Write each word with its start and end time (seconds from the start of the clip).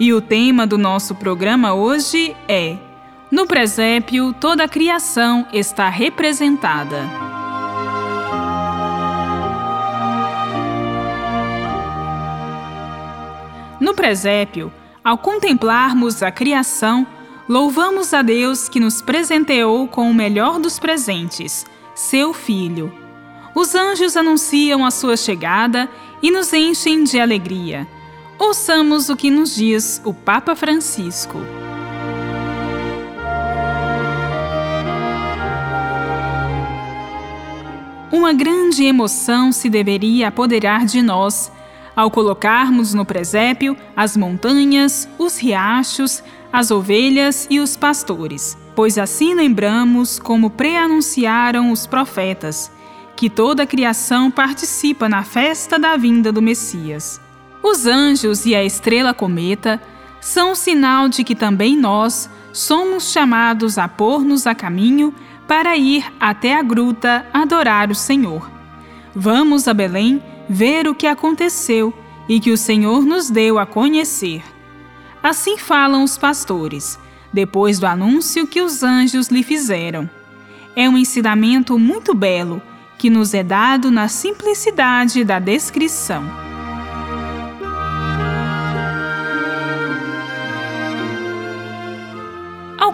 E 0.00 0.12
o 0.12 0.20
tema 0.20 0.64
do 0.64 0.78
nosso 0.78 1.12
programa 1.16 1.74
hoje 1.74 2.36
é: 2.46 2.76
No 3.32 3.48
presépio, 3.48 4.32
toda 4.32 4.62
a 4.62 4.68
criação 4.68 5.44
está 5.52 5.88
representada. 5.88 7.02
No 13.80 13.92
presépio, 13.92 14.72
ao 15.02 15.18
contemplarmos 15.18 16.22
a 16.22 16.30
criação, 16.30 17.04
louvamos 17.48 18.14
a 18.14 18.22
Deus 18.22 18.68
que 18.68 18.78
nos 18.78 19.02
presenteou 19.02 19.88
com 19.88 20.08
o 20.08 20.14
melhor 20.14 20.60
dos 20.60 20.78
presentes, 20.78 21.66
seu 21.96 22.32
Filho. 22.32 22.92
Os 23.52 23.74
anjos 23.74 24.16
anunciam 24.16 24.84
a 24.84 24.92
sua 24.92 25.16
chegada 25.16 25.88
e 26.22 26.30
nos 26.30 26.52
enchem 26.52 27.02
de 27.02 27.18
alegria. 27.18 27.97
Ouçamos 28.38 29.08
o 29.08 29.16
que 29.16 29.32
nos 29.32 29.56
diz 29.56 30.00
o 30.04 30.14
Papa 30.14 30.54
Francisco. 30.54 31.38
Uma 38.12 38.32
grande 38.32 38.84
emoção 38.84 39.50
se 39.50 39.68
deveria 39.68 40.28
apoderar 40.28 40.86
de 40.86 41.02
nós 41.02 41.50
ao 41.96 42.12
colocarmos 42.12 42.94
no 42.94 43.04
presépio 43.04 43.76
as 43.96 44.16
montanhas, 44.16 45.08
os 45.18 45.36
riachos, 45.36 46.22
as 46.52 46.70
ovelhas 46.70 47.48
e 47.50 47.58
os 47.58 47.76
pastores, 47.76 48.56
pois 48.76 48.98
assim 48.98 49.34
lembramos 49.34 50.20
como 50.20 50.48
preanunciaram 50.48 51.72
os 51.72 51.88
profetas, 51.88 52.70
que 53.16 53.28
toda 53.28 53.64
a 53.64 53.66
criação 53.66 54.30
participa 54.30 55.08
na 55.08 55.24
festa 55.24 55.76
da 55.76 55.96
vinda 55.96 56.30
do 56.30 56.40
Messias. 56.40 57.20
Os 57.62 57.86
anjos 57.86 58.46
e 58.46 58.54
a 58.54 58.64
estrela 58.64 59.12
cometa 59.12 59.80
são 60.20 60.54
sinal 60.54 61.08
de 61.08 61.24
que 61.24 61.34
também 61.34 61.76
nós 61.76 62.30
somos 62.52 63.10
chamados 63.10 63.78
a 63.78 63.88
pôr-nos 63.88 64.46
a 64.46 64.54
caminho 64.54 65.14
para 65.46 65.76
ir 65.76 66.04
até 66.20 66.54
a 66.54 66.62
gruta 66.62 67.26
adorar 67.32 67.90
o 67.90 67.94
Senhor. 67.94 68.50
Vamos 69.14 69.66
a 69.66 69.74
Belém 69.74 70.22
ver 70.48 70.86
o 70.86 70.94
que 70.94 71.06
aconteceu 71.06 71.92
e 72.28 72.38
que 72.38 72.50
o 72.50 72.56
Senhor 72.56 73.04
nos 73.04 73.30
deu 73.30 73.58
a 73.58 73.66
conhecer. 73.66 74.42
Assim 75.22 75.56
falam 75.56 76.04
os 76.04 76.16
pastores, 76.16 76.98
depois 77.32 77.78
do 77.78 77.86
anúncio 77.86 78.46
que 78.46 78.60
os 78.60 78.82
anjos 78.82 79.28
lhe 79.28 79.42
fizeram. 79.42 80.08
É 80.76 80.88
um 80.88 80.96
ensinamento 80.96 81.78
muito 81.78 82.14
belo 82.14 82.62
que 82.96 83.10
nos 83.10 83.34
é 83.34 83.42
dado 83.42 83.90
na 83.90 84.08
simplicidade 84.08 85.24
da 85.24 85.38
descrição. 85.38 86.47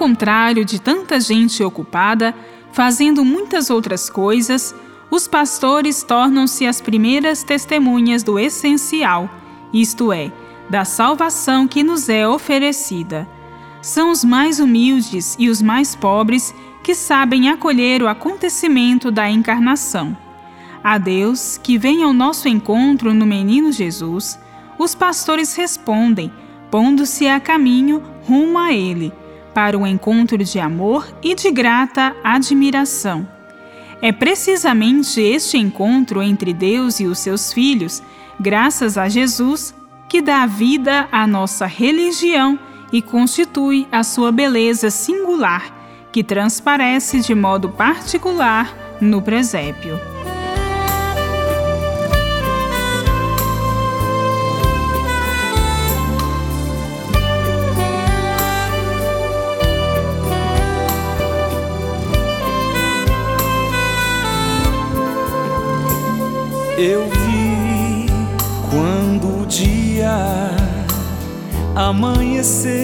Contrário 0.00 0.64
de 0.64 0.80
tanta 0.80 1.20
gente 1.20 1.62
ocupada, 1.62 2.34
fazendo 2.72 3.22
muitas 3.22 3.68
outras 3.68 4.08
coisas, 4.08 4.74
os 5.10 5.28
pastores 5.28 6.02
tornam-se 6.02 6.66
as 6.66 6.80
primeiras 6.80 7.42
testemunhas 7.42 8.22
do 8.22 8.38
essencial, 8.38 9.28
isto 9.74 10.10
é, 10.10 10.32
da 10.70 10.86
salvação 10.86 11.68
que 11.68 11.82
nos 11.82 12.08
é 12.08 12.26
oferecida. 12.26 13.28
São 13.82 14.10
os 14.10 14.24
mais 14.24 14.58
humildes 14.58 15.36
e 15.38 15.50
os 15.50 15.60
mais 15.60 15.94
pobres 15.94 16.54
que 16.82 16.94
sabem 16.94 17.50
acolher 17.50 18.02
o 18.02 18.08
acontecimento 18.08 19.10
da 19.10 19.28
encarnação. 19.28 20.16
A 20.82 20.96
Deus, 20.96 21.58
que 21.62 21.76
vem 21.76 22.02
ao 22.02 22.14
nosso 22.14 22.48
encontro 22.48 23.12
no 23.12 23.26
menino 23.26 23.70
Jesus, 23.70 24.40
os 24.78 24.94
pastores 24.94 25.54
respondem, 25.54 26.32
pondo-se 26.70 27.28
a 27.28 27.38
caminho 27.38 28.02
rumo 28.26 28.58
a 28.58 28.72
Ele 28.72 29.12
para 29.54 29.78
o 29.78 29.86
encontro 29.86 30.38
de 30.38 30.58
amor 30.58 31.06
e 31.22 31.34
de 31.34 31.50
grata 31.50 32.14
admiração. 32.22 33.26
É 34.02 34.12
precisamente 34.12 35.20
este 35.20 35.58
encontro 35.58 36.22
entre 36.22 36.52
Deus 36.52 37.00
e 37.00 37.06
os 37.06 37.18
seus 37.18 37.52
filhos, 37.52 38.02
graças 38.38 38.96
a 38.96 39.08
Jesus, 39.08 39.74
que 40.08 40.22
dá 40.22 40.46
vida 40.46 41.08
à 41.12 41.26
nossa 41.26 41.66
religião 41.66 42.58
e 42.92 43.02
constitui 43.02 43.86
a 43.92 44.02
sua 44.02 44.32
beleza 44.32 44.90
singular, 44.90 46.08
que 46.10 46.24
transparece 46.24 47.20
de 47.20 47.34
modo 47.34 47.68
particular 47.68 48.74
no 49.00 49.22
presépio. 49.22 50.09
Amanheceu. 71.74 72.80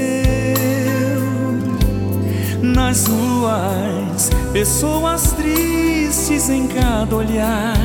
Nas 2.63 3.07
ruas, 3.07 4.31
pessoas 4.53 5.33
tristes 5.33 6.49
em 6.49 6.67
cada 6.67 7.15
olhar, 7.15 7.77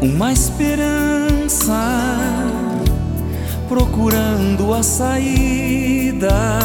uma 0.00 0.32
esperança 0.32 1.72
procurando 3.68 4.74
a 4.74 4.82
saída 4.82 6.58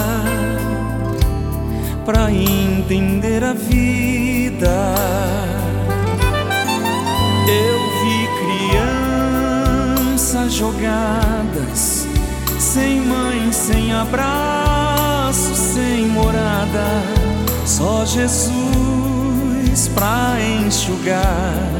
para 2.05 2.31
entender 2.31 3.43
a 3.43 3.53
vida. 3.53 5.25
Jogadas, 10.55 12.04
sem 12.75 12.99
mãe, 12.99 13.53
sem 13.53 13.93
abraço, 13.93 15.55
sem 15.55 16.09
morada, 16.09 17.03
só 17.65 18.05
Jesus 18.05 19.87
pra 19.95 20.35
enxugar 20.41 21.71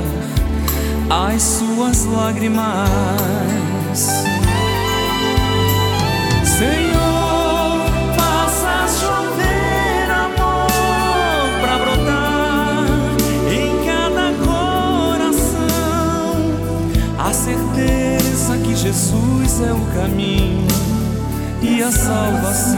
as 1.10 1.42
suas 1.42 2.06
lágrimas. 2.06 2.64
Jesus 18.86 19.62
é 19.62 19.74
o 19.74 19.82
caminho 20.00 20.68
e 21.60 21.82
a 21.82 21.92
salvação. 21.92 22.78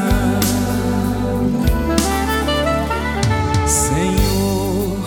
Senhor, 3.67 4.97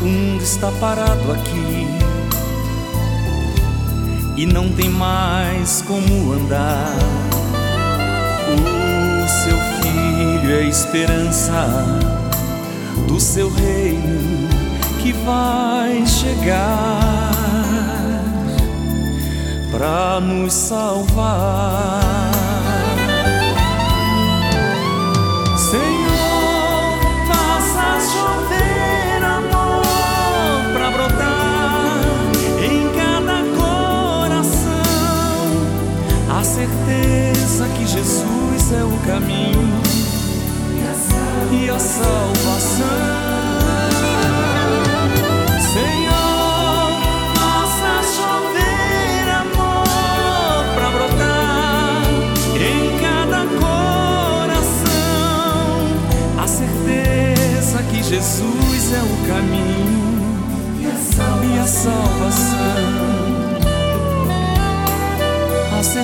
o 0.00 0.04
mundo 0.04 0.40
está 0.40 0.70
parado 0.70 1.32
aqui 1.32 1.88
e 4.36 4.46
não 4.46 4.68
tem 4.70 4.88
mais 4.88 5.82
como 5.82 6.34
andar. 6.34 6.94
O 8.52 9.28
seu 9.28 9.58
filho 9.82 10.54
é 10.54 10.58
a 10.58 10.68
esperança 10.68 11.66
do 13.08 13.18
seu 13.18 13.50
reino 13.52 14.48
que 15.02 15.12
vai 15.12 16.06
chegar 16.06 17.15
nos 20.20 20.52
salvar. 20.52 22.25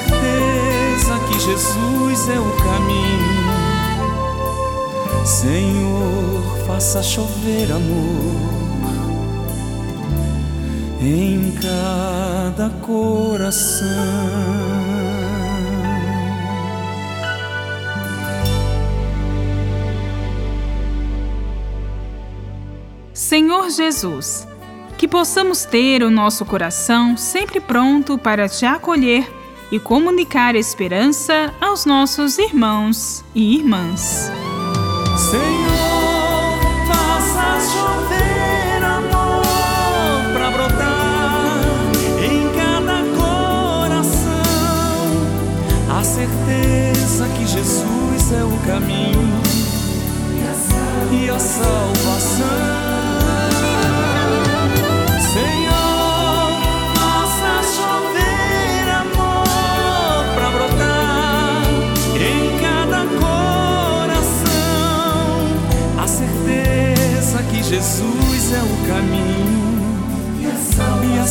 Certeza 0.09 1.19
que 1.29 1.41
Jesus 1.41 2.29
é 2.29 2.39
o 2.39 2.57
caminho 2.57 3.73
Senhor, 5.25 6.43
faça 6.67 7.03
chover 7.03 7.71
amor 7.71 8.53
em 11.01 11.53
cada 11.61 12.71
coração. 12.81 13.87
Senhor 23.13 23.71
Jesus, 23.71 24.47
que 24.99 25.07
possamos 25.07 25.65
ter 25.65 26.03
o 26.03 26.11
nosso 26.11 26.45
coração 26.45 27.17
sempre 27.17 27.61
pronto 27.61 28.19
para 28.19 28.49
te 28.49 28.67
acolher 28.67 29.42
e 29.73 29.81
comunicar 29.81 30.55
esperança 30.55 31.53
aos 31.59 31.87
nossos 31.87 32.37
irmãos 32.37 33.25
e 33.35 33.57
irmãs. 33.57 34.31
Senhor, 35.17 35.62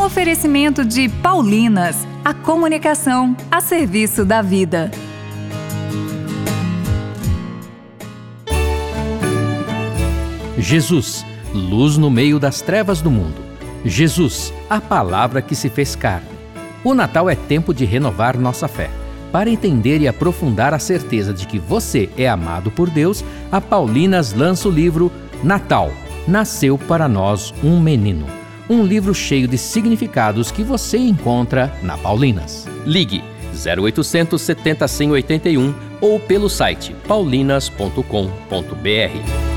um 0.00 0.04
oferecimento 0.04 0.82
de 0.82 1.10
Paulinas, 1.10 2.06
a 2.24 2.32
comunicação 2.32 3.36
a 3.50 3.60
serviço 3.60 4.24
da 4.24 4.40
vida. 4.40 4.90
Jesus, 10.56 11.26
luz 11.52 11.98
no 11.98 12.10
meio 12.10 12.38
das 12.38 12.62
trevas 12.62 13.02
do 13.02 13.10
mundo. 13.10 13.42
Jesus, 13.84 14.54
a 14.70 14.80
palavra 14.80 15.42
que 15.42 15.54
se 15.54 15.68
fez 15.68 15.94
carne. 15.94 16.28
O 16.82 16.94
Natal 16.94 17.28
é 17.28 17.34
tempo 17.34 17.74
de 17.74 17.84
renovar 17.84 18.38
nossa 18.38 18.68
fé. 18.68 18.90
Para 19.30 19.50
entender 19.50 20.00
e 20.00 20.08
aprofundar 20.08 20.72
a 20.72 20.78
certeza 20.78 21.34
de 21.34 21.46
que 21.46 21.58
você 21.58 22.08
é 22.16 22.26
amado 22.26 22.70
por 22.70 22.88
Deus, 22.88 23.22
a 23.52 23.60
Paulinas 23.60 24.32
lança 24.32 24.66
o 24.66 24.72
livro 24.72 25.12
Natal 25.44 25.92
Nasceu 26.26 26.78
para 26.78 27.08
nós 27.08 27.52
um 27.62 27.80
menino. 27.80 28.39
Um 28.70 28.84
livro 28.84 29.12
cheio 29.12 29.48
de 29.48 29.58
significados 29.58 30.52
que 30.52 30.62
você 30.62 30.96
encontra 30.96 31.76
na 31.82 31.98
Paulinas. 31.98 32.68
Ligue 32.86 33.20
0800 33.52 34.40
70 34.40 34.86
181 34.86 35.74
ou 36.00 36.20
pelo 36.20 36.48
site 36.48 36.94
paulinas.com.br. 37.08 39.49